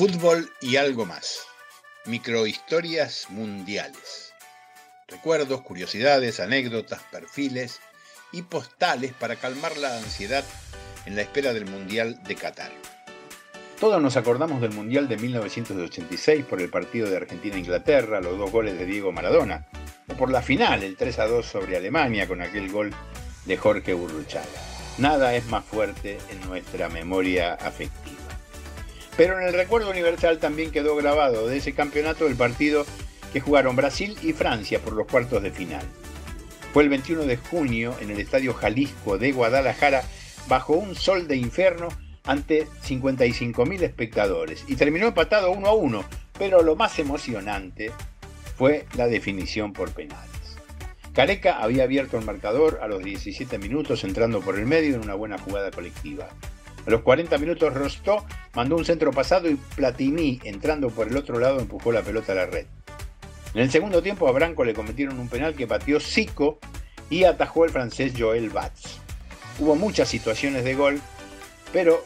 Fútbol 0.00 0.50
y 0.62 0.76
algo 0.76 1.04
más. 1.04 1.40
Microhistorias 2.06 3.26
mundiales. 3.28 4.32
Recuerdos, 5.06 5.60
curiosidades, 5.60 6.40
anécdotas, 6.40 7.02
perfiles 7.12 7.80
y 8.32 8.40
postales 8.40 9.12
para 9.12 9.36
calmar 9.36 9.76
la 9.76 9.98
ansiedad 9.98 10.42
en 11.04 11.16
la 11.16 11.20
espera 11.20 11.52
del 11.52 11.66
Mundial 11.66 12.18
de 12.22 12.34
Qatar. 12.34 12.72
Todos 13.78 14.00
nos 14.00 14.16
acordamos 14.16 14.62
del 14.62 14.72
Mundial 14.72 15.06
de 15.06 15.18
1986 15.18 16.46
por 16.46 16.62
el 16.62 16.70
partido 16.70 17.10
de 17.10 17.18
Argentina-Inglaterra, 17.18 18.22
los 18.22 18.38
dos 18.38 18.50
goles 18.50 18.78
de 18.78 18.86
Diego 18.86 19.12
Maradona, 19.12 19.66
o 20.08 20.14
por 20.14 20.30
la 20.30 20.40
final, 20.40 20.82
el 20.82 20.96
3 20.96 21.18
a 21.18 21.26
2 21.26 21.44
sobre 21.44 21.76
Alemania 21.76 22.26
con 22.26 22.40
aquel 22.40 22.72
gol 22.72 22.90
de 23.44 23.56
Jorge 23.58 23.92
Burruchaga. 23.92 24.46
Nada 24.96 25.34
es 25.34 25.44
más 25.48 25.62
fuerte 25.62 26.16
en 26.30 26.40
nuestra 26.48 26.88
memoria 26.88 27.52
afectiva. 27.52 28.19
Pero 29.20 29.38
en 29.38 29.46
el 29.46 29.52
recuerdo 29.52 29.90
universal 29.90 30.38
también 30.38 30.70
quedó 30.70 30.96
grabado 30.96 31.46
de 31.46 31.58
ese 31.58 31.74
campeonato 31.74 32.26
el 32.26 32.36
partido 32.36 32.86
que 33.34 33.40
jugaron 33.40 33.76
Brasil 33.76 34.16
y 34.22 34.32
Francia 34.32 34.80
por 34.80 34.94
los 34.94 35.06
cuartos 35.06 35.42
de 35.42 35.50
final. 35.50 35.82
Fue 36.72 36.84
el 36.84 36.88
21 36.88 37.24
de 37.24 37.36
junio 37.36 37.94
en 38.00 38.10
el 38.10 38.18
Estadio 38.18 38.54
Jalisco 38.54 39.18
de 39.18 39.32
Guadalajara 39.32 40.04
bajo 40.48 40.72
un 40.72 40.94
sol 40.94 41.28
de 41.28 41.36
infierno 41.36 41.88
ante 42.24 42.66
55.000 42.66 43.82
espectadores 43.82 44.64
y 44.68 44.76
terminó 44.76 45.08
empatado 45.08 45.50
1 45.50 45.68
a 45.68 45.74
1, 45.74 46.04
pero 46.38 46.62
lo 46.62 46.74
más 46.74 46.98
emocionante 46.98 47.92
fue 48.56 48.86
la 48.96 49.06
definición 49.06 49.74
por 49.74 49.92
penales. 49.92 50.56
Careca 51.12 51.58
había 51.62 51.82
abierto 51.82 52.16
el 52.16 52.24
marcador 52.24 52.78
a 52.80 52.88
los 52.88 53.04
17 53.04 53.58
minutos 53.58 54.02
entrando 54.02 54.40
por 54.40 54.58
el 54.58 54.64
medio 54.64 54.94
en 54.94 55.02
una 55.02 55.12
buena 55.12 55.36
jugada 55.36 55.70
colectiva. 55.70 56.30
A 56.86 56.90
los 56.90 57.02
40 57.02 57.36
minutos 57.38 57.74
Rostó 57.74 58.24
mandó 58.54 58.76
un 58.76 58.84
centro 58.84 59.10
pasado 59.12 59.48
y 59.50 59.54
Platini, 59.54 60.40
entrando 60.44 60.90
por 60.90 61.08
el 61.08 61.16
otro 61.16 61.38
lado, 61.38 61.60
empujó 61.60 61.92
la 61.92 62.02
pelota 62.02 62.32
a 62.32 62.36
la 62.36 62.46
red. 62.46 62.66
En 63.54 63.62
el 63.62 63.70
segundo 63.70 64.02
tiempo 64.02 64.28
a 64.28 64.32
Branco 64.32 64.64
le 64.64 64.74
cometieron 64.74 65.18
un 65.18 65.28
penal 65.28 65.54
que 65.54 65.66
batió 65.66 66.00
Zico 66.00 66.58
y 67.10 67.24
atajó 67.24 67.64
el 67.64 67.70
francés 67.70 68.14
Joel 68.16 68.50
Batz. 68.50 68.98
Hubo 69.58 69.74
muchas 69.74 70.08
situaciones 70.08 70.64
de 70.64 70.74
gol, 70.74 71.00
pero 71.72 72.04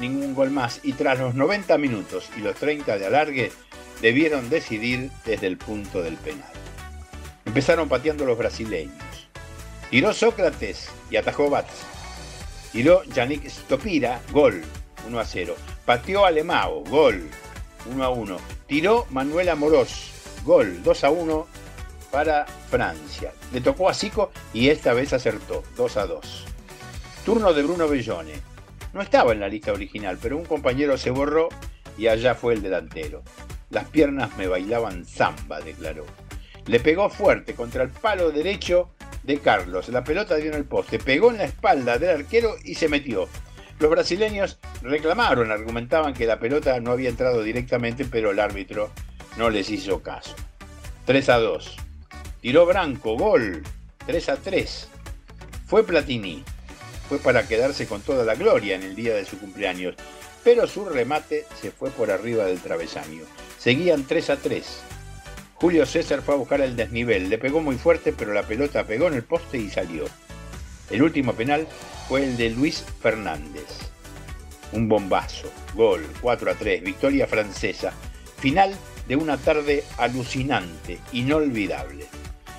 ningún 0.00 0.34
gol 0.34 0.50
más 0.50 0.80
y 0.82 0.92
tras 0.94 1.18
los 1.18 1.34
90 1.34 1.76
minutos 1.78 2.30
y 2.36 2.40
los 2.40 2.56
30 2.56 2.98
de 2.98 3.06
alargue 3.06 3.52
debieron 4.00 4.48
decidir 4.48 5.10
desde 5.24 5.46
el 5.46 5.58
punto 5.58 6.02
del 6.02 6.16
penal. 6.16 6.50
Empezaron 7.44 7.88
pateando 7.88 8.24
los 8.24 8.38
brasileños. 8.38 8.94
Tiró 9.90 10.12
Sócrates 10.12 10.88
y 11.10 11.16
atajó 11.16 11.50
Batz. 11.50 11.97
Tiró 12.72 13.02
Yannick 13.04 13.46
Stopira, 13.46 14.20
gol, 14.30 14.62
1 15.06 15.18
a 15.18 15.24
0. 15.24 15.54
Pateó 15.86 16.24
Alemao, 16.26 16.84
gol, 16.84 17.28
1 17.90 18.04
a 18.04 18.10
1. 18.10 18.36
Tiró 18.66 19.06
Manuel 19.10 19.48
Amorós, 19.48 20.12
gol, 20.44 20.82
2 20.82 21.04
a 21.04 21.10
1 21.10 21.46
para 22.10 22.46
Francia. 22.46 23.32
Le 23.52 23.60
tocó 23.60 23.88
a 23.88 23.94
Zico 23.94 24.30
y 24.52 24.68
esta 24.68 24.92
vez 24.92 25.12
acertó, 25.12 25.62
2 25.76 25.96
a 25.96 26.06
2. 26.06 26.44
Turno 27.24 27.52
de 27.52 27.62
Bruno 27.62 27.88
Bellone. 27.88 28.34
No 28.92 29.00
estaba 29.02 29.32
en 29.32 29.40
la 29.40 29.48
lista 29.48 29.72
original, 29.72 30.18
pero 30.20 30.36
un 30.36 30.44
compañero 30.44 30.96
se 30.96 31.10
borró 31.10 31.48
y 31.96 32.06
allá 32.06 32.34
fue 32.34 32.54
el 32.54 32.62
delantero. 32.62 33.22
Las 33.70 33.84
piernas 33.88 34.36
me 34.36 34.46
bailaban 34.46 35.04
zamba, 35.04 35.60
declaró. 35.60 36.06
Le 36.66 36.80
pegó 36.80 37.08
fuerte 37.08 37.54
contra 37.54 37.82
el 37.82 37.90
palo 37.90 38.30
derecho 38.30 38.90
de 39.22 39.38
Carlos. 39.38 39.88
La 39.88 40.04
pelota 40.04 40.36
dio 40.36 40.50
en 40.50 40.56
el 40.56 40.64
poste, 40.64 40.98
pegó 40.98 41.30
en 41.30 41.38
la 41.38 41.44
espalda 41.44 41.98
del 41.98 42.20
arquero 42.20 42.56
y 42.64 42.74
se 42.74 42.88
metió. 42.88 43.28
Los 43.78 43.90
brasileños 43.90 44.58
reclamaron, 44.82 45.52
argumentaban 45.52 46.14
que 46.14 46.26
la 46.26 46.40
pelota 46.40 46.80
no 46.80 46.92
había 46.92 47.10
entrado 47.10 47.42
directamente, 47.42 48.04
pero 48.04 48.32
el 48.32 48.40
árbitro 48.40 48.90
no 49.36 49.50
les 49.50 49.70
hizo 49.70 50.02
caso. 50.02 50.34
3 51.04 51.28
a 51.28 51.38
2. 51.38 51.76
Tiró 52.40 52.66
Branco, 52.66 53.16
gol. 53.16 53.62
3 54.06 54.28
a 54.30 54.36
3. 54.36 54.88
Fue 55.66 55.84
Platini. 55.84 56.42
Fue 57.08 57.18
para 57.18 57.46
quedarse 57.46 57.86
con 57.86 58.02
toda 58.02 58.24
la 58.24 58.34
gloria 58.34 58.74
en 58.74 58.82
el 58.82 58.94
día 58.94 59.14
de 59.14 59.24
su 59.24 59.38
cumpleaños, 59.38 59.94
pero 60.44 60.66
su 60.66 60.84
remate 60.84 61.46
se 61.60 61.70
fue 61.70 61.90
por 61.90 62.10
arriba 62.10 62.44
del 62.44 62.60
travesaño. 62.60 63.22
Seguían 63.58 64.04
3 64.04 64.30
a 64.30 64.36
3. 64.36 64.80
Julio 65.60 65.86
César 65.86 66.22
fue 66.22 66.34
a 66.34 66.38
buscar 66.38 66.60
el 66.60 66.76
desnivel, 66.76 67.28
le 67.28 67.36
pegó 67.36 67.60
muy 67.60 67.76
fuerte, 67.76 68.12
pero 68.12 68.32
la 68.32 68.44
pelota 68.44 68.84
pegó 68.84 69.08
en 69.08 69.14
el 69.14 69.24
poste 69.24 69.58
y 69.58 69.68
salió. 69.68 70.04
El 70.88 71.02
último 71.02 71.32
penal 71.32 71.66
fue 72.06 72.22
el 72.22 72.36
de 72.36 72.50
Luis 72.50 72.84
Fernández. 73.00 73.66
Un 74.72 74.88
bombazo, 74.88 75.50
gol, 75.74 76.06
4 76.20 76.50
a 76.52 76.54
3, 76.54 76.84
victoria 76.84 77.26
francesa, 77.26 77.92
final 78.38 78.72
de 79.08 79.16
una 79.16 79.36
tarde 79.36 79.82
alucinante, 79.96 81.00
inolvidable. 81.12 82.06